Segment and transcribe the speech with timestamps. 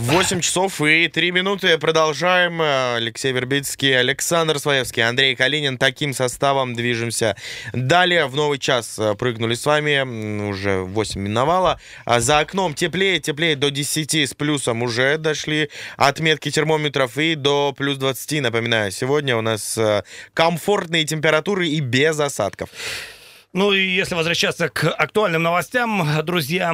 [0.00, 1.76] 8 часов и 3 минуты.
[1.76, 2.58] Продолжаем.
[2.62, 5.76] Алексей Вербицкий, Александр Своевский, Андрей Калинин.
[5.76, 7.36] Таким составом движемся
[7.74, 8.24] далее.
[8.24, 10.48] В новый час прыгнули с вами.
[10.48, 11.78] Уже 8 миновало.
[12.06, 14.82] А за окном теплее, теплее до 10 с плюсом.
[14.82, 15.68] Уже дошли
[15.98, 18.40] отметки термометров и до плюс 20.
[18.40, 22.70] Напоминаю, сегодня у нас э, комфортные температуры и без осадков.
[23.52, 26.72] Ну и если возвращаться к актуальным новостям, друзья,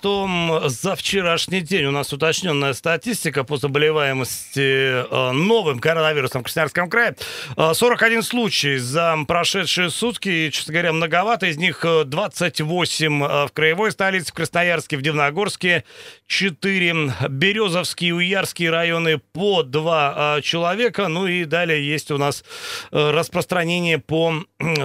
[0.00, 6.88] то за вчерашний день у нас уточненная статистика по заболеваемости э, новым коронавирусом в Красноярском
[6.88, 7.14] крае.
[7.58, 11.44] 41 э, случай за прошедшие сутки, честно говоря, многовато.
[11.44, 15.84] Из них 28 э, в краевой столице, в Красноярске, в Дивногорске,
[16.26, 21.08] 4 Березовские, Уярские районы по 2 человека.
[21.08, 22.44] Ну и далее есть у нас
[22.90, 24.32] распространение по,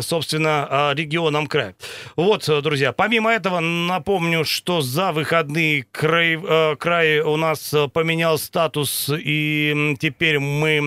[0.02, 0.92] собственно,
[1.30, 1.76] региону регионам края.
[2.16, 7.88] Вот, э, друзья, помимо этого, напомню, что за выходные край, э, край у нас э,
[7.88, 10.80] поменял статус, и теперь мы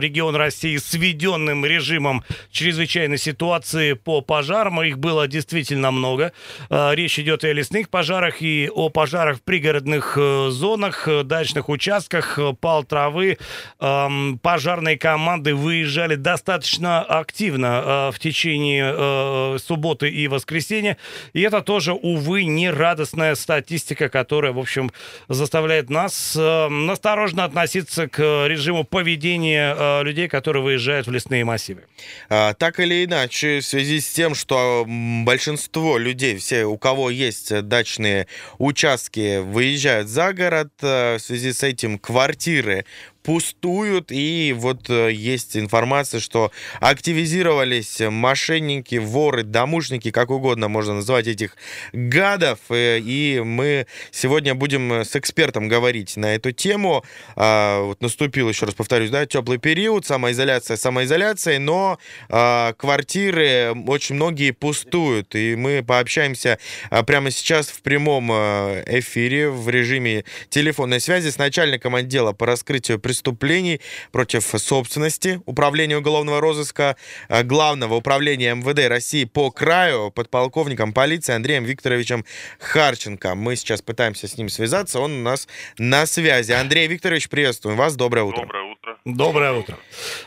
[0.00, 4.82] регион России с введенным режимом чрезвычайной ситуации по пожарам.
[4.82, 6.32] Их было действительно много.
[6.70, 10.16] Речь идет и о лесных пожарах, и о пожарах в пригородных
[10.48, 13.38] зонах, дачных участках, пал травы.
[13.80, 20.96] Эм, пожарные команды выезжали достаточно активно в течение субботы субботы и воскресенья.
[21.32, 24.92] И это тоже, увы, не радостная статистика, которая, в общем,
[25.28, 31.82] заставляет нас э, насторожно относиться к режиму поведения э, людей, которые выезжают в лесные массивы.
[32.28, 37.62] А, так или иначе, в связи с тем, что большинство людей, все, у кого есть
[37.62, 42.84] дачные участки, выезжают за город, э, в связи с этим квартиры
[43.22, 51.26] пустуют, и вот э, есть информация, что активизировались мошенники, воры, домушники, как угодно можно назвать
[51.26, 51.56] этих
[51.92, 57.04] гадов, э, и мы сегодня будем с экспертом говорить на эту тему.
[57.36, 64.16] А, вот наступил, еще раз повторюсь, да, теплый период, самоизоляция, самоизоляция, но а, квартиры очень
[64.16, 66.58] многие пустуют, и мы пообщаемся
[66.90, 72.98] а, прямо сейчас в прямом эфире в режиме телефонной связи с начальником отдела по раскрытию
[73.12, 73.80] преступлений
[74.10, 76.96] против собственности Управления уголовного розыска
[77.28, 82.24] э, Главного управления МВД России по краю подполковником полиции Андреем Викторовичем
[82.58, 83.34] Харченко.
[83.34, 85.46] Мы сейчас пытаемся с ним связаться, он у нас
[85.76, 86.52] на связи.
[86.52, 88.40] Андрей Викторович, приветствуем вас, доброе утро.
[88.40, 88.61] Доброе.
[89.04, 89.76] Доброе утро.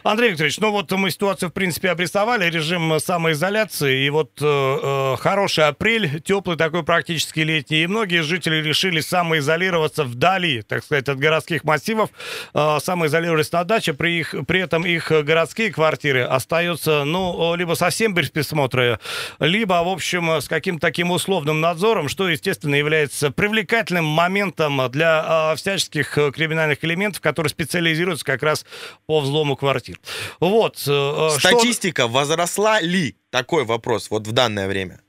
[0.03, 5.15] Андрей Викторович, ну вот мы ситуацию, в принципе, обрисовали, режим самоизоляции, и вот э, э,
[5.17, 11.17] хороший апрель, теплый такой практически летний, и многие жители решили самоизолироваться вдали, так сказать, от
[11.17, 12.09] городских массивов,
[12.53, 18.13] э, самоизолировались на даче, при, их, при этом их городские квартиры остаются, ну, либо совсем
[18.13, 18.99] без присмотра,
[19.39, 25.55] либо, в общем, с каким-то таким условным надзором, что, естественно, является привлекательным моментом для э,
[25.55, 28.64] всяческих криминальных элементов, которые специализируются как раз
[29.07, 29.97] по взлому квартир.
[30.39, 30.75] Вот.
[30.87, 32.11] Э, э, Статистика что...
[32.11, 33.15] возросла ли?
[33.31, 34.99] Такой вопрос вот в данное время.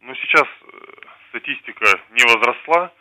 [0.00, 0.76] Ну, сейчас э,
[1.30, 2.92] статистика не возросла.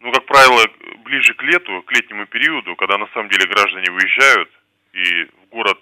[0.00, 0.62] Ну, как правило,
[1.04, 4.50] ближе к лету, к летнему периоду, когда на самом деле граждане выезжают
[4.92, 5.78] и в город,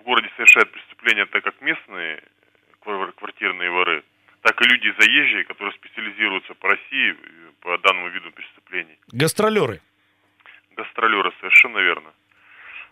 [0.00, 2.22] в городе совершают преступления так как местные
[3.16, 4.04] квартирные воры,
[4.42, 7.16] так и люди заезжие, которые специализируются по России
[7.60, 8.98] по данному виду преступлений.
[9.10, 9.80] Гастролеры
[10.76, 12.12] гастролеры, совершенно верно.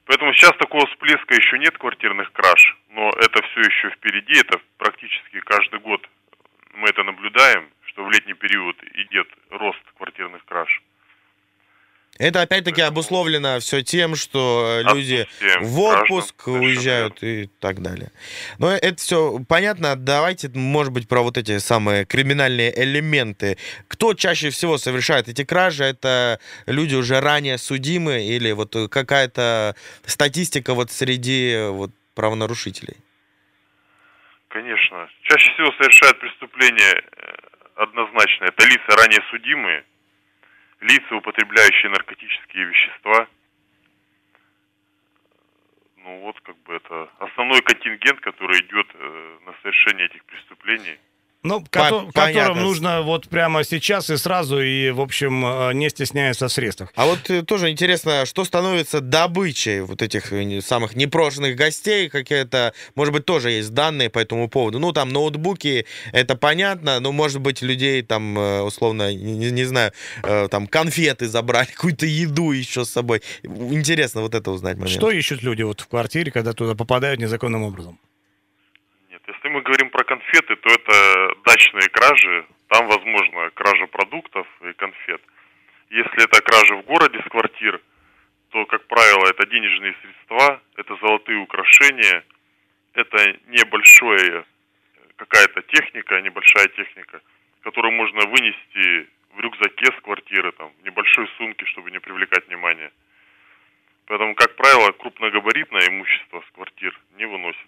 [0.06, 5.40] Поэтому сейчас такого всплеска еще нет квартирных краж, но это все еще впереди, это практически
[5.40, 6.06] каждый год
[6.74, 10.82] мы это наблюдаем, что в летний период идет рост квартирных краж.
[12.18, 15.26] Это опять-таки обусловлено все тем, что люди
[15.60, 18.12] в отпуск уезжают и так далее.
[18.58, 19.96] Но это все понятно.
[19.96, 23.58] Давайте, может быть, про вот эти самые криминальные элементы.
[23.88, 25.84] Кто чаще всего совершает эти кражи?
[25.84, 29.74] Это люди уже ранее судимы или вот какая-то
[30.06, 32.96] статистика вот среди вот правонарушителей?
[34.48, 35.08] Конечно.
[35.22, 37.34] Чаще всего совершают преступления э,
[37.74, 38.44] однозначно.
[38.44, 39.84] Это лица ранее судимые,
[40.84, 43.28] лица, употребляющие наркотические вещества.
[45.96, 50.98] Ну вот, как бы это основной контингент, который идет э, на совершение этих преступлений.
[51.44, 56.48] Ну, ко- которым нужно вот прямо сейчас и сразу, и, в общем, э, не стесняются
[56.48, 56.90] в средствах.
[56.96, 62.08] А вот э, тоже интересно, что становится добычей вот этих э, самых непрошенных гостей?
[62.08, 64.78] Какие-то, может быть, тоже есть данные по этому поводу?
[64.78, 69.92] Ну, там, ноутбуки, это понятно, но, может быть, людей там, условно, не, не знаю,
[70.50, 73.20] там, конфеты забрали, какую-то еду еще с собой.
[73.42, 74.96] Интересно вот это узнать момент.
[74.96, 77.98] Что ищут люди вот в квартире, когда туда попадают незаконным образом?
[79.26, 82.46] Если мы говорим про конфеты, то это дачные кражи.
[82.68, 85.22] Там возможно кража продуктов и конфет.
[85.90, 87.80] Если это кража в городе с квартир,
[88.50, 92.24] то, как правило, это денежные средства, это золотые украшения,
[92.94, 94.44] это небольшое
[95.16, 97.20] какая-то техника, небольшая техника,
[97.62, 102.90] которую можно вынести в рюкзаке с квартиры, там, в небольшой сумке, чтобы не привлекать внимание.
[104.06, 107.64] Поэтому, как правило, крупногабаритное имущество с квартир не выносится.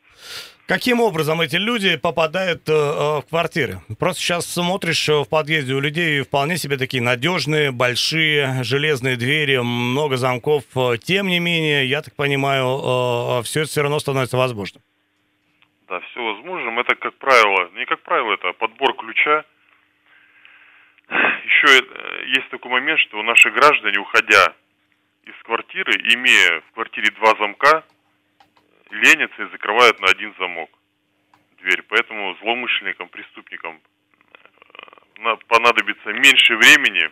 [0.68, 3.78] Каким образом эти люди попадают э, э в квартиры?
[3.98, 9.56] Просто сейчас смотришь э, в подъезде у людей вполне себе такие надежные, большие, железные двери,
[9.56, 10.64] много замков.
[10.76, 14.82] Э, тем не менее, я так понимаю, э, все это все равно становится возможным.
[15.88, 16.78] Да, все возможным.
[16.80, 19.44] Это, как правило, не как правило, это подбор ключа.
[21.08, 21.82] Еще
[22.26, 24.52] есть такой момент, что наши граждане, уходя
[25.26, 27.84] из квартиры, имея в квартире два замка,
[28.90, 30.70] ленятся и закрывают на один замок
[31.58, 31.82] дверь.
[31.88, 33.80] Поэтому злоумышленникам, преступникам
[35.18, 37.10] э, понадобится меньше времени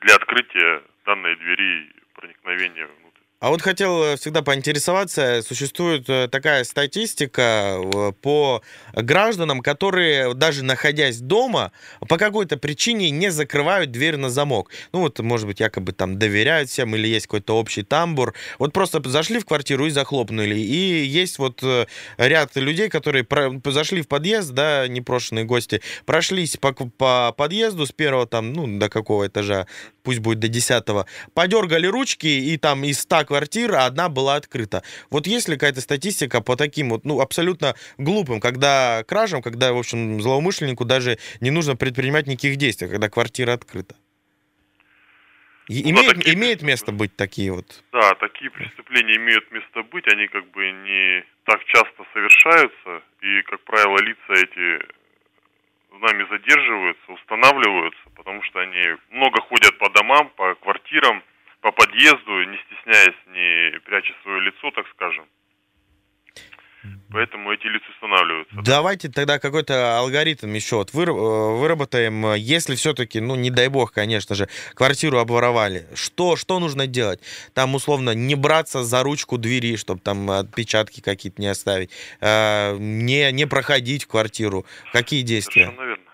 [0.00, 2.88] для открытия данной двери проникновения.
[3.44, 8.62] А вот хотел э, всегда поинтересоваться, существует э, такая статистика э, по
[8.94, 11.70] гражданам, которые даже находясь дома,
[12.08, 14.70] по какой-то причине не закрывают дверь на замок.
[14.94, 18.32] Ну вот, может быть, якобы там доверяют всем или есть какой-то общий тамбур.
[18.58, 20.58] Вот просто зашли в квартиру и захлопнули.
[20.58, 21.62] И есть вот
[22.16, 23.26] ряд людей, которые
[23.66, 28.88] зашли в подъезд, да, непрошенные гости, прошлись по, по подъезду с первого там, ну, до
[28.88, 29.66] какого этажа,
[30.02, 31.04] пусть будет до десятого,
[31.34, 34.84] подергали ручки и там из 100 квартир, а одна была открыта.
[35.10, 39.78] Вот есть ли какая-то статистика по таким вот, ну, абсолютно глупым, когда кражам, когда, в
[39.78, 43.96] общем, злоумышленнику даже не нужно предпринимать никаких действий, когда квартира открыта?
[45.68, 46.36] Ну, имеет, такие...
[46.36, 47.66] имеет место быть такие вот?
[47.92, 53.64] Да, такие преступления имеют место быть, они как бы не так часто совершаются, и, как
[53.64, 54.86] правило, лица эти
[55.90, 61.24] нами задерживаются, устанавливаются, потому что они много ходят по домам, по квартирам,
[61.64, 65.24] по подъезду, не стесняясь, не пряча свое лицо, так скажем.
[67.10, 68.54] Поэтому эти лица устанавливаются.
[68.62, 72.34] Давайте тогда какой-то алгоритм еще вот э, выработаем.
[72.34, 77.20] Если все-таки, ну, не дай бог, конечно же, квартиру обворовали, что, что нужно делать?
[77.54, 81.90] Там, условно, не браться за ручку двери, чтобы там отпечатки какие-то не оставить,
[82.20, 84.66] э, не, не проходить в квартиру.
[84.92, 85.64] Какие действия?
[85.64, 86.04] Совершенно верно.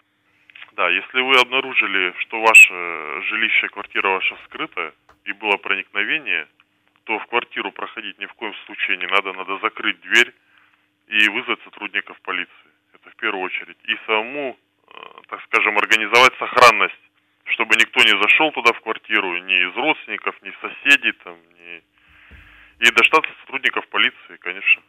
[0.76, 2.72] Да, если вы обнаружили, что ваше
[3.28, 4.92] жилище, квартира ваша скрыта,
[5.24, 6.48] и было проникновение,
[7.04, 10.32] то в квартиру проходить ни в коем случае не надо, надо закрыть дверь
[11.08, 12.70] и вызвать сотрудников полиции.
[12.94, 13.78] Это в первую очередь.
[13.84, 14.56] И самому,
[14.88, 14.92] э,
[15.28, 17.10] так скажем, организовать сохранность,
[17.44, 21.82] чтобы никто не зашел туда в квартиру, ни из родственников, ни соседей, там, ни...
[22.78, 24.82] и дождаться сотрудников полиции, конечно.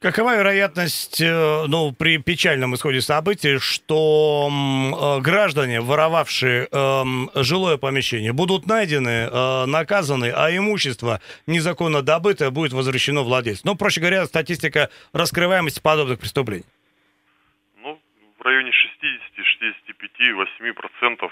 [0.00, 7.04] Какова вероятность, э, ну, при печальном исходе событий, что э, граждане, воровавшие э,
[7.42, 13.60] жилое помещение, будут найдены, э, наказаны, а имущество незаконно добытое будет возвращено владельцу?
[13.66, 16.64] Ну, проще говоря, статистика раскрываемости подобных преступлений.
[17.82, 18.00] Ну,
[18.38, 21.30] в районе 60, 65, 8 процентов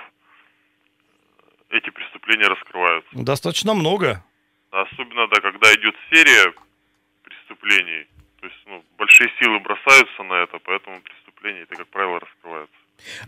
[1.71, 3.09] эти преступления раскрываются.
[3.13, 4.23] Достаточно много.
[4.71, 6.53] Особенно, да, когда идет серия
[7.25, 8.07] преступлений–
[8.41, 12.77] то есть ну, большие силы бросаются на это, поэтому преступления это, как правило, раскрываются.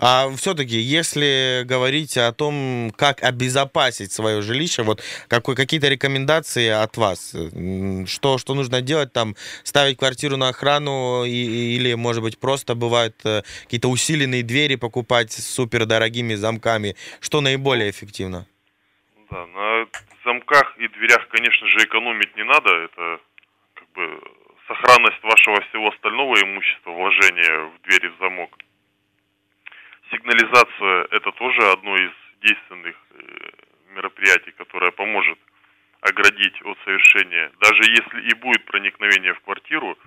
[0.01, 6.97] А все-таки, если говорить о том, как обезопасить свое жилище, вот какой, какие-то рекомендации от
[6.97, 7.37] вас,
[8.07, 13.15] что, что нужно делать, там, ставить квартиру на охрану и, или, может быть, просто бывают
[13.25, 18.47] э, какие-то усиленные двери покупать с супердорогими замками, что наиболее эффективно?
[19.31, 19.87] Да, на
[20.25, 23.21] замках и дверях, конечно же, экономить не надо, это
[23.75, 24.21] как бы
[24.71, 28.57] сохранность вашего всего остального имущества, вложения в двери в замок.
[30.13, 33.51] Сигнализация– это тоже одно из действенных э,
[33.95, 35.39] мероприятий, которое поможет
[36.01, 37.51] оградить от совершения.
[37.61, 39.99] Даже если и будет проникновение в квартиру,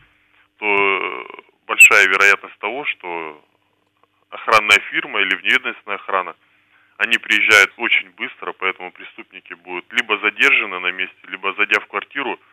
[0.59, 1.25] то э,
[1.67, 3.43] большая вероятность того, что
[4.29, 6.35] охранная фирма или вневедомственная охрана,
[6.97, 12.39] они приезжают очень быстро, поэтому преступники будут либо задержаны на месте, либо зайдя в квартиру–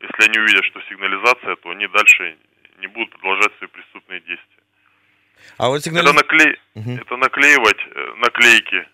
[0.00, 2.36] если они увидят, что сигнализация, то они дальше
[2.80, 4.62] не будут продолжать свои преступные действия.
[5.56, 6.14] А вот Это, сигнализация...
[6.22, 6.56] наклей...
[6.74, 6.96] Мгм.
[6.98, 8.88] это наклеивать э, наклейки,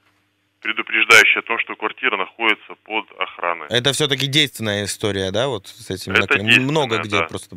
[0.61, 3.67] предупреждающие о том, что квартира находится под охраной.
[3.69, 7.25] Это все-таки действенная история, да, вот с этим Это действенная, Много где да.
[7.27, 7.57] просто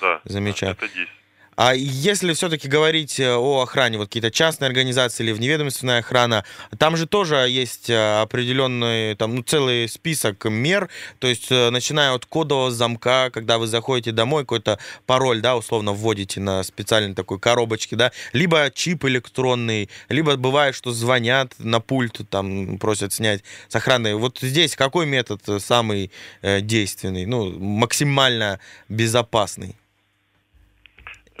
[0.00, 0.72] Да, замечаю.
[0.72, 1.08] это действие.
[1.54, 6.44] А если все-таки говорить э, о охране, вот какие-то частные организации или вневедомственная охрана,
[6.78, 12.12] там же тоже есть э, определенный, там, ну, целый список мер, то есть э, начиная
[12.12, 17.38] от кодового замка, когда вы заходите домой, какой-то пароль, да, условно вводите на специальной такой
[17.38, 23.76] коробочке, да, либо чип электронный, либо бывает, что звонят на пульт, там, просят снять с
[23.76, 24.16] охраны.
[24.16, 26.10] Вот здесь какой метод самый
[26.42, 29.76] действенный, ну, максимально безопасный?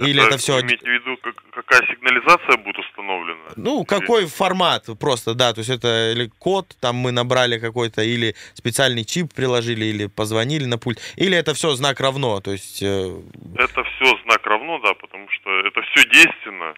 [0.06, 3.40] Или это все Вы имеете в виду, как- какая сигнализация будет установлена?
[3.56, 8.34] Ну, какой формат просто, да, то есть это или код, там мы набрали какой-то, или
[8.54, 12.82] специальный чип приложили, или позвонили на пульт, или это все знак равно, то есть...
[12.82, 13.20] э,
[13.56, 16.74] Это все знак равно, да, потому что это все действенно.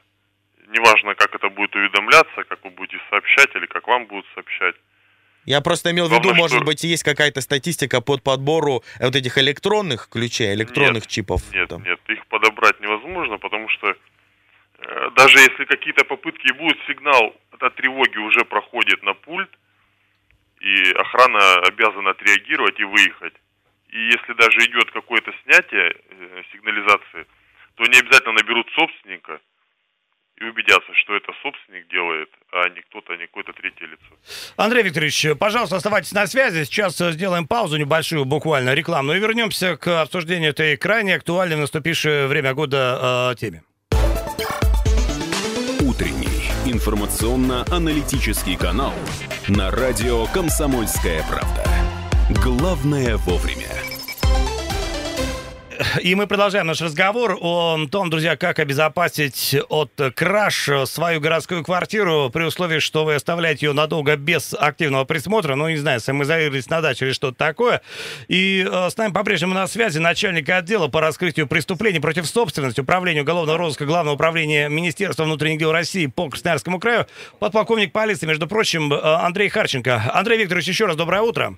[0.69, 4.75] Неважно, как это будет уведомляться, как вы будете сообщать или как вам будут сообщать.
[5.47, 9.15] Я просто имел в виду, Главное, может что- быть, есть какая-то статистика под подбору вот
[9.17, 11.43] этих электронных ключей, электронных Нет, чипов.
[11.53, 11.83] Нет, там.
[11.85, 13.89] нет, их подобрать невозможно, потому что
[14.79, 19.51] э, даже если какие-то попытки будут, сигнал от тревоги уже проходит на пульт,
[20.61, 23.35] и охрана обязана отреагировать и выехать.
[23.91, 27.27] И если даже идет какое-то снятие э, сигнализации,
[27.75, 29.41] то они обязательно наберут собственника
[30.41, 34.53] и убедятся, что это собственник делает, а не кто-то, не какое-то третье лицо.
[34.57, 36.65] Андрей Викторович, пожалуйста, оставайтесь на связи.
[36.65, 41.61] Сейчас э, сделаем паузу небольшую, буквально рекламную, и вернемся к обсуждению этой крайне актуальной в
[41.61, 43.63] наступившее время года э, теме.
[45.81, 48.95] Утренний информационно-аналитический канал
[49.49, 51.65] на радио «Комсомольская правда».
[52.43, 53.74] Главное вовремя.
[56.03, 62.31] И мы продолжаем наш разговор о том, друзья, как обезопасить от краж свою городскую квартиру
[62.33, 65.55] при условии, что вы оставляете ее надолго без активного присмотра.
[65.55, 67.83] Ну, не знаю, самоизолировались на даче или что-то такое.
[68.29, 73.23] И э, с нами по-прежнему на связи начальник отдела по раскрытию преступлений против собственности Управления
[73.23, 77.07] уголовного розыска Главного управления Министерства внутренних дел России по Красноярскому краю,
[77.39, 80.11] подполковник полиции, между прочим, э, Андрей Харченко.
[80.13, 81.57] Андрей Викторович, еще раз доброе утро.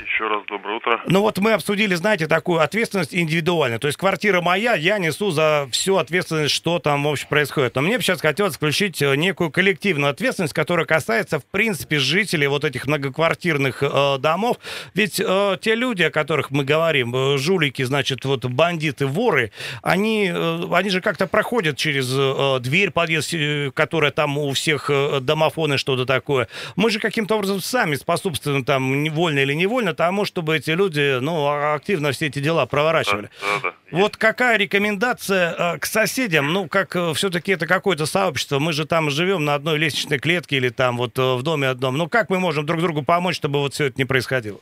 [0.00, 1.00] Еще раз доброе утро.
[1.06, 3.78] Ну вот мы обсудили, знаете, такую ответственность индивидуально.
[3.78, 7.74] То есть квартира моя, я несу за всю ответственность, что там вообще происходит.
[7.76, 12.46] Но мне бы сейчас хотелось включить э, некую коллективную ответственность, которая касается, в принципе, жителей
[12.46, 14.58] вот этих многоквартирных э, домов.
[14.94, 20.30] Ведь э, те люди, о которых мы говорим, э, жулики, значит, вот бандиты, воры, они,
[20.32, 25.20] э, они же как-то проходят через э, дверь подъезд, э, которая там у всех э,
[25.20, 26.48] домофоны, что-то такое.
[26.74, 31.72] Мы же каким-то образом сами способствуем там, невольно или невольно, тому, чтобы эти люди, ну,
[31.74, 33.30] активно все эти дела проворачивали.
[33.40, 33.74] Да, да, да.
[33.90, 36.52] Вот какая рекомендация э, к соседям?
[36.52, 38.58] Ну, как все-таки это какое-то сообщество.
[38.58, 41.96] Мы же там живем на одной лестничной клетке или там вот э, в доме одном.
[41.96, 44.60] Ну, как мы можем друг другу помочь, чтобы вот все это не происходило?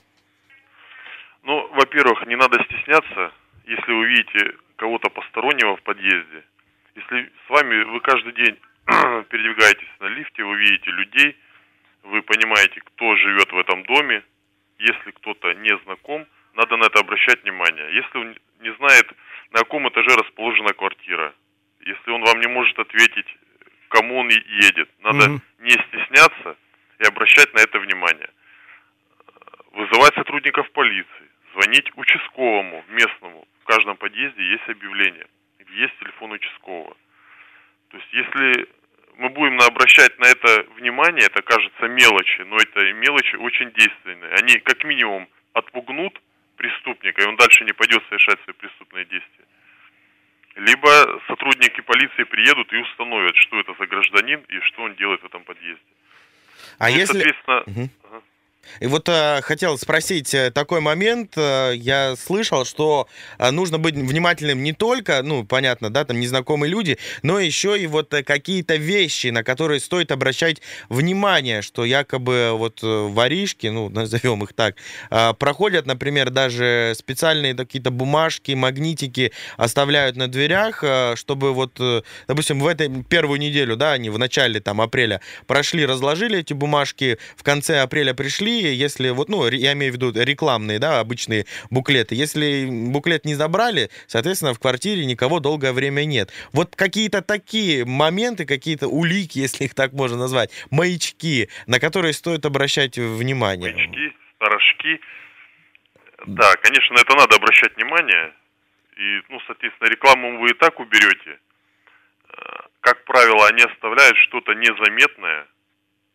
[1.45, 3.33] Ну, во-первых, не надо стесняться,
[3.67, 6.45] если вы видите кого-то постороннего в подъезде.
[6.95, 8.57] Если с вами вы каждый день
[9.29, 11.37] передвигаетесь на лифте, вы видите людей,
[12.03, 14.23] вы понимаете, кто живет в этом доме.
[14.85, 17.95] Если кто-то не знаком, надо на это обращать внимание.
[17.95, 19.11] Если он не знает,
[19.51, 21.35] на каком этаже расположена квартира,
[21.81, 23.27] если он вам не может ответить,
[23.89, 25.43] кому он едет, надо Мгм.
[25.61, 26.57] не стесняться
[26.99, 28.29] и обращать на это внимание.
[29.73, 33.49] Вызывать сотрудников полиции, звонить участковому местному.
[33.63, 35.27] В каждом подъезде есть объявление,
[35.71, 36.95] есть телефон участкового.
[37.89, 38.69] То есть если
[39.17, 44.33] мы будем обращать на это внимание, это кажется мелочи, но это мелочи очень действенные.
[44.35, 46.21] Они как минимум отпугнут
[46.57, 49.45] преступника, и он дальше не пойдет совершать свои преступные действия.
[50.57, 55.27] Либо сотрудники полиции приедут и установят, что это за гражданин и что он делает в
[55.27, 55.83] этом подъезде.
[56.79, 57.19] А Ну, если...
[57.19, 58.23] Соответственно, ага.
[58.81, 61.35] И вот э, хотел спросить э, такой момент.
[61.37, 66.71] э, я слышал, что э, нужно быть внимательным не только, ну, понятно, да, там незнакомые
[66.71, 72.53] люди, но еще и вот э, какие-то вещи, на которые стоит обращать внимание, что якобы
[72.53, 74.77] вот э, воришки, ну, назовем их так,
[75.11, 82.03] э, проходят, например, даже специальные какие-то бумажки, магнитики оставляют на дверях, э, чтобы вот, э,
[82.29, 87.19] допустим, в этой первую неделю, да, они в начале там апреля прошли, разложили эти бумажки,
[87.37, 92.15] в конце апреля пришли, если вот, ну, я имею в виду рекламные, да, обычные буклеты,
[92.15, 96.33] если буклет не забрали, соответственно, в квартире никого долгое время нет.
[96.53, 102.45] Вот какие-то такие моменты, какие-то улики, если их так можно назвать, маячки, на которые стоит
[102.47, 103.73] обращать внимание.
[103.73, 105.01] маячки, сторожки.
[106.27, 108.33] Да, конечно, это надо обращать внимание.
[108.97, 111.39] И, ну, соответственно, рекламу вы и так уберете.
[112.29, 112.37] Э,
[112.81, 115.47] как правило, они оставляют что-то незаметное,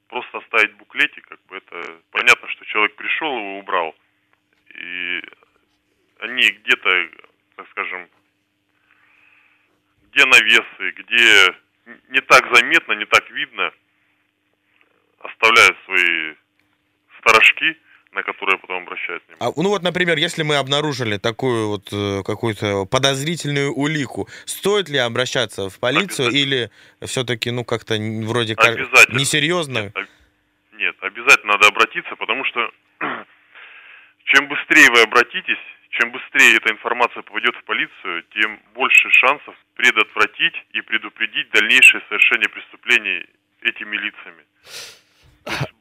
[0.09, 3.95] просто оставить буклетик, как бы это понятно, что человек пришел, его убрал,
[4.75, 5.21] и
[6.19, 7.09] они где-то,
[7.55, 8.09] так скажем,
[10.11, 11.55] где навесы, где
[12.09, 13.71] не так заметно, не так видно,
[15.19, 16.35] оставляют свои
[17.19, 17.77] сторожки,
[18.11, 19.53] на которые потом обращают внимание.
[19.55, 24.97] А, ну вот, например, если мы обнаружили такую вот э, какую-то подозрительную улику, стоит ли
[24.97, 26.71] обращаться в полицию или
[27.05, 28.77] все-таки, ну, как-то вроде как
[29.09, 29.79] несерьезно?
[29.83, 30.07] Нет, об-
[30.79, 32.71] Нет, обязательно надо обратиться, потому что
[34.25, 40.55] чем быстрее вы обратитесь, чем быстрее эта информация попадет в полицию, тем больше шансов предотвратить
[40.71, 43.25] и предупредить дальнейшее совершение преступлений
[43.61, 44.43] этими лицами.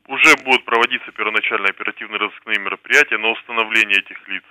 [0.08, 4.44] Уже будут проводиться первоначальные оперативные разыскные мероприятия на установление этих лиц.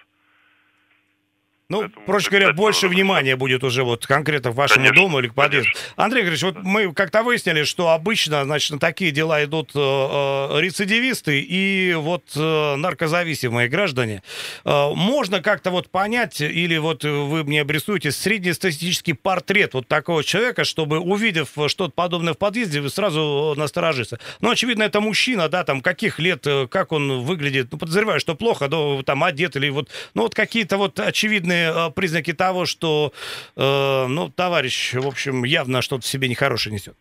[1.69, 5.19] Ну, Поэтому проще говоря, больше надо внимания будет уже вот конкретно к вашему Конечно, дому
[5.19, 5.69] или к подъезду.
[5.73, 5.93] конечно.
[5.97, 10.61] Андрей Григорьевич, вот мы как-то выяснили, что обычно, значит, на такие дела идут э, э,
[10.61, 14.23] рецидивисты и вот э, наркозависимые граждане.
[14.63, 20.63] Э, можно как-то вот понять, или вот вы мне обрисуете среднестатистический портрет вот такого человека,
[20.63, 24.19] чтобы, увидев что-то подобное в подъезде, вы сразу насторожиться.
[24.39, 28.35] Ну, очевидно, это мужчина, да, там, каких лет, э, как он выглядит, ну, подозреваю, что
[28.35, 33.11] плохо, да, там, одет или вот, ну, вот какие-то вот очевидные э, признаки того, что,
[33.55, 36.95] э, ну, товарищ, в общем, явно что-то в себе нехорошее несет.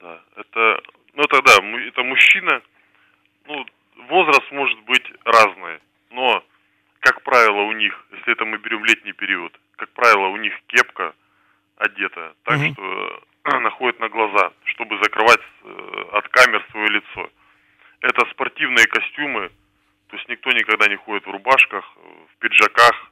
[0.00, 0.80] Да, это,
[1.14, 1.52] ну тогда,
[1.88, 2.62] это мужчина,
[3.46, 3.64] ну,
[4.08, 5.78] возраст может быть разный,
[6.10, 6.44] но,
[7.00, 11.14] как правило, у них, если это мы берем летний период, как правило, у них кепка
[11.76, 12.72] одета, так Мгм.
[12.72, 17.30] что э, находит на глаза, чтобы закрывать э, от камер свое лицо.
[18.00, 19.50] Это спортивные костюмы,
[20.08, 23.10] то есть никто никогда не ходит в рубашках, в пиджаках.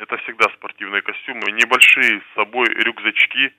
[0.00, 3.52] Это всегда спортивные костюмы, небольшие с собой рюкзачки,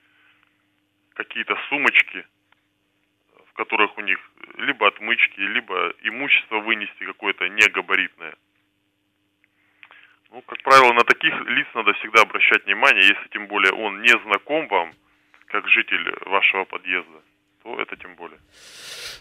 [1.14, 2.26] какие-то сумочки,
[3.48, 4.18] в которых у них
[4.58, 8.34] либо отмычки, либо имущество вынести какое-то негабаритное.
[10.32, 14.18] Ну, как правило, на таких лиц надо всегда обращать внимание, если тем более он не
[14.24, 14.90] знаком вам,
[15.46, 17.22] как житель вашего подъезда,
[17.62, 18.40] то это тем более.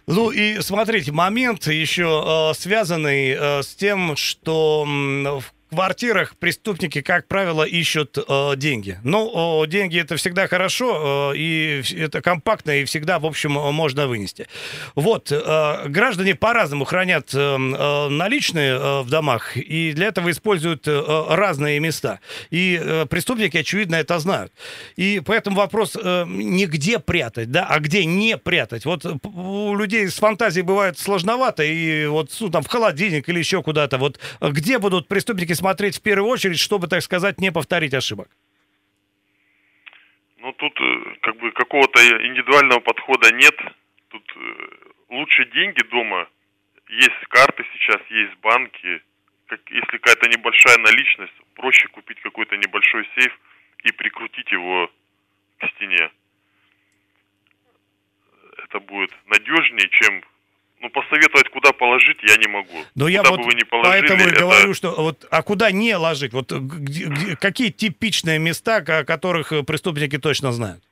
[0.07, 7.01] Ну и смотрите, момент еще э, связанный э, с тем, что м, в квартирах преступники,
[7.01, 8.99] как правило, ищут э, деньги.
[9.03, 13.71] Ну, э, деньги это всегда хорошо, э, и это компактно, и всегда, в общем, э,
[13.71, 14.47] можно вынести.
[14.95, 20.87] Вот, э, граждане по-разному хранят э, э, наличные э, в домах, и для этого используют
[20.89, 22.19] э, разные места.
[22.49, 24.51] И э, преступники, очевидно, это знают.
[24.97, 28.83] И поэтому вопрос э, не где прятать, да, а где не прятать.
[28.83, 33.39] Вот э, у людей с фантазией бывает сложновато, и вот ну, там в холодильник или
[33.39, 33.97] еще куда-то.
[33.97, 38.27] Вот где будут преступники смотреть в первую очередь, чтобы, так сказать, не повторить ошибок?
[40.37, 43.55] Ну, тут э, как бы какого-то индивидуального подхода нет.
[44.07, 44.41] Тут э,
[45.09, 46.27] лучше деньги дома.
[46.89, 49.01] Есть карты сейчас, есть банки.
[49.45, 53.33] Как, если какая-то небольшая наличность, проще купить какой-то небольшой сейф
[53.83, 54.89] и прикрутить его
[55.59, 56.09] к стене.
[58.63, 60.23] Это будет надежнее, чем...
[60.81, 62.83] Ну, посоветовать, куда положить, я не могу.
[62.95, 65.43] Но я куда вот бы вы ни положили, поэтому и это- говорю, что вот, а
[65.43, 66.33] куда не ложить?
[66.33, 70.83] Вот где- где- какие типичные места, о которых э, преступники точно знают?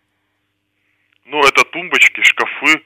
[1.26, 2.82] Ну, это тумбочки, шкафы.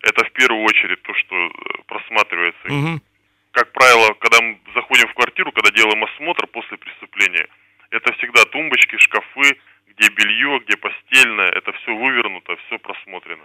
[0.00, 1.50] Это в первую очередь то, что э,
[1.88, 2.68] просматривается.
[2.68, 3.02] Мгм.
[3.50, 7.46] Как правило, когда мы заходим в квартиру, когда делаем осмотр после преступления,
[7.90, 13.42] это всегда тумбочки, шкафы, где белье, где постельное, это все вывернуто, все просмотрено.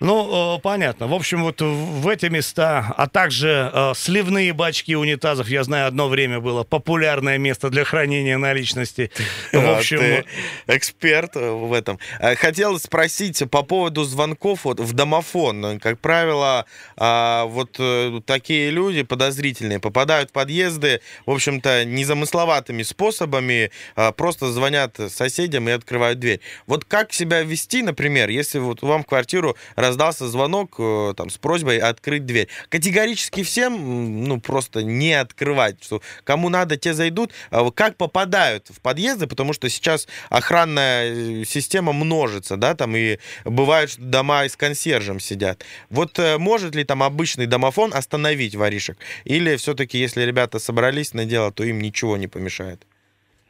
[0.00, 1.06] Ну, э, понятно.
[1.08, 6.08] В общем, вот в эти места, а также э, сливные бачки унитазов, я знаю, одно
[6.08, 9.10] время было популярное место для хранения наличности.
[9.52, 10.24] В А, общем, ты
[10.68, 11.98] эксперт в этом.
[12.18, 15.78] Хотел спросить по поводу звонков вот в домофон.
[15.80, 16.64] Как правило,
[16.96, 24.50] а, вот э, такие люди подозрительные попадают в подъезды, в общем-то, незамысловатыми способами, а, просто
[24.50, 26.40] звонят соседям и открывают дверь.
[26.66, 29.56] Вот как себя вести, например, если вот вам в квартиру
[29.90, 32.48] раздался звонок э, там, с просьбой открыть дверь.
[32.68, 35.82] Категорически всем ну, просто не открывать.
[35.82, 37.32] Что кому надо, те зайдут.
[37.50, 43.18] А Как попадают в подъезды, потому что сейчас охранная э, система множится, да, там и
[43.44, 45.64] бывает, что дома с консьержем сидят.
[45.90, 48.96] Вот э, может ли там обычный домофон остановить воришек?
[49.24, 52.86] Или все-таки, если ребята собрались на дело, то им ничего не помешает?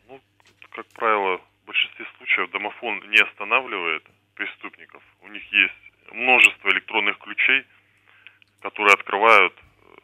[0.09, 0.19] Ну,
[0.71, 5.03] как правило, в большинстве случаев домофон не останавливает преступников.
[5.23, 7.65] У них есть множество электронных ключей,
[8.61, 9.95] которые открывают э,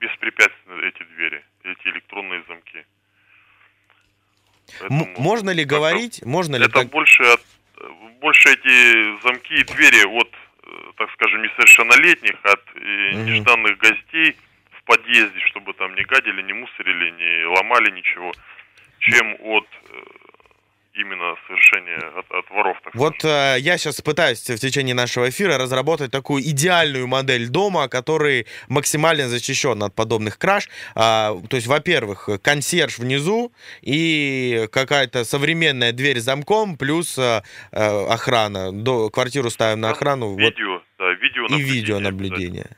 [0.00, 2.84] беспрепятственно эти двери, эти электронные замки.
[4.90, 7.42] М- можно ли говорить, можно ли Это так- больше от,
[8.20, 10.32] больше эти замки и двери от,
[10.64, 13.24] э, так скажем, несовершеннолетних, от Мгм.
[13.26, 14.36] нежданных гостей
[14.70, 18.32] в подъезде, чтобы там не гадили, не мусорили, не ломали ничего,
[19.00, 19.68] чем от
[20.94, 22.76] именно совершения от, от воров.
[22.84, 27.88] Так Вот э, я сейчас пытаюсь в течение нашего эфира разработать такую идеальную модель дома,
[27.88, 30.68] который максимально защищен от подобных краж.
[30.94, 38.06] А, то есть, во-первых, консьерж внизу и какая-то современная дверь с замком, плюс э, э,
[38.06, 38.72] охрана.
[38.72, 40.34] До, квартиру ставим на охрану.
[40.34, 42.76] вот, видео, да, видео и видеонаблюдение.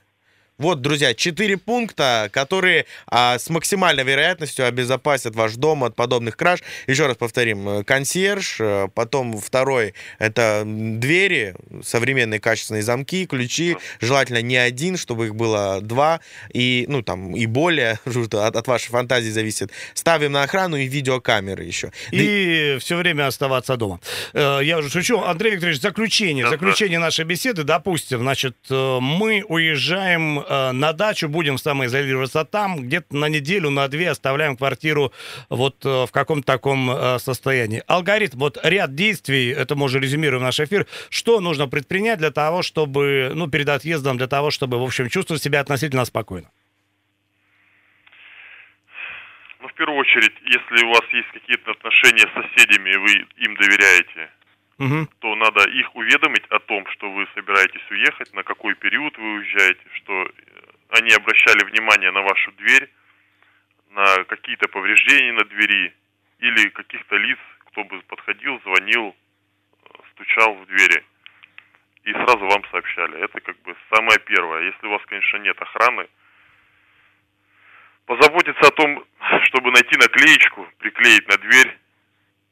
[0.56, 6.60] Вот, друзья, четыре пункта, которые а, с максимальной вероятностью обезопасят ваш дом от подобных краж.
[6.86, 14.42] Еще раз повторим, э, консьерж, э, потом второй это двери, современные качественные замки, ключи, желательно
[14.42, 16.20] не один, чтобы их было два,
[16.52, 19.72] и, ну, там, и более, от, от вашей фантазии зависит.
[19.94, 21.90] Ставим на охрану и видеокамеры еще.
[22.12, 23.98] Да и- И все время оставаться дома.
[24.34, 25.18] Э, Я уже шучу.
[25.20, 26.44] Андрей Викторович, заключение.
[26.44, 26.56] Да, да.
[26.58, 27.64] Заключение нашей беседы.
[27.64, 34.10] Допустим, значит, мы уезжаем э, на дачу, будем самоизолироваться там, где-то на неделю, на две
[34.10, 35.12] оставляем квартиру
[35.48, 37.82] вот э, в каком-то таком э, состоянии.
[37.86, 42.62] Алгоритм, вот ряд действий, это мы уже резюмируем наш эфир, что нужно предпринять для того,
[42.62, 46.50] чтобы, ну, перед отъездом, для того, чтобы, в общем, чувствовать себя относительно спокойно?
[49.60, 53.54] Ну, в первую очередь, если у вас есть какие-то отношения с соседями, и вы им
[53.56, 54.30] доверяете,
[54.78, 55.08] Мгм.
[55.20, 59.84] то надо их уведомить о том, что вы собираетесь уехать, на какой период вы уезжаете,
[59.92, 60.28] что э,
[60.90, 62.90] они обращали внимание на вашу дверь,
[63.90, 65.94] на какие-то повреждения на двери
[66.40, 71.04] или каких-то лиц, кто бы подходил, звонил, э, стучал в двери.
[72.02, 73.18] И сразу вам сообщали.
[73.22, 74.64] Это как бы самое первое.
[74.64, 76.06] Если у вас, конечно, нет охраны,
[78.06, 79.04] позаботиться о том,
[79.44, 81.78] чтобы найти наклеечку, приклеить на дверь,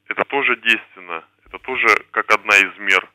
[0.09, 1.25] это тоже действенно.
[1.53, 3.09] Это тоже как одна из мер.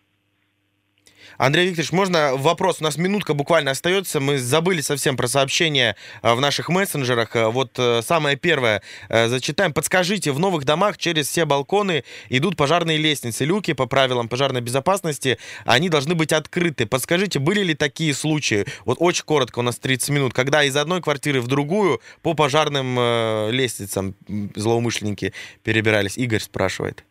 [1.39, 2.77] Андрей Викторович, можно вопрос?
[2.81, 4.19] У нас минутка буквально остается.
[4.19, 7.35] Мы забыли совсем про сообщения э, в наших мессенджерах.
[7.35, 9.73] Э, Вот э, самое первое зачитаем.
[9.73, 15.37] Подскажите, в новых домах через все балконы идут пожарные лестницы, люки по правилам пожарной безопасности,
[15.65, 16.85] они должны быть открыты.
[16.85, 18.65] Подскажите, были ли такие случаи?
[18.85, 23.51] Вот очень коротко, у нас 30 минут, когда из одной квартиры в другую по пожарным
[23.51, 24.15] лестницам
[24.55, 26.17] злоумышленники перебирались.
[26.17, 27.06] Игорь спрашивает.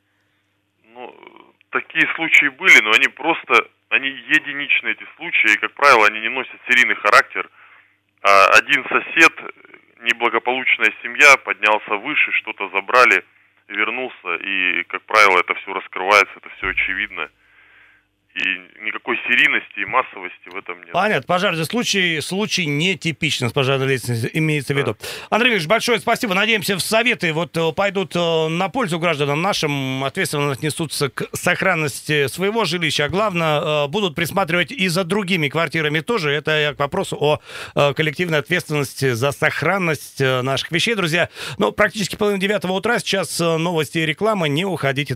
[1.71, 6.29] Такие случаи были, но они просто, они единичные, эти случаи, и, как правило, они не
[6.29, 7.49] носят серийный характер.
[8.23, 9.33] А один сосед,
[10.01, 13.25] неблагополучная семья, поднялся выше, что-то забрали,
[13.69, 17.29] вернулся, и, как правило, это все раскрывается, это все очевидно.
[18.37, 20.93] И никакой серийности и массовости в этом нет.
[20.93, 21.27] Понятно.
[21.27, 24.95] Пожарный случай, случай нетипичный с пожарной лестницей, имеется в виду.
[25.31, 26.35] Андрей Викторович, большое спасибо.
[26.35, 32.27] Надеемся, в советы вот э, пойдут э, на пользу гражданам нашим, ответственно отнесутся к сохранности
[32.27, 36.31] своего жилища, а главное, э, будут присматривать и за другими квартирами тоже.
[36.31, 37.41] Это я к вопросу о
[37.95, 41.31] коллективной ответственности за сохранность наших вещей, друзья.
[41.57, 45.15] Ну, практически половина девятого утра, сейчас новости и реклама, не уходите